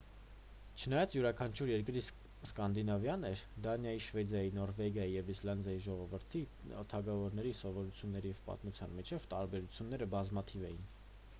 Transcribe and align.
չնայած 0.83 1.15
յուրաքանչյուր 1.15 1.67
երկիր 1.71 1.97
սկանդինավյան 2.03 3.27
էր 3.29 3.43
դանիայի 3.67 3.99
շվեդիայի 4.05 4.53
նորվեգիայի 4.55 5.13
և 5.17 5.29
իսլանդիայի 5.33 5.83
ժողովրդի 5.87 6.41
թագավորների 6.93 7.51
սովորույթների 7.59 8.31
և 8.33 8.41
պատմության 8.49 8.97
միջև 9.01 9.29
տարբերությունները 9.35 10.09
բազմաթիվ 10.15 10.67
էին 10.71 10.83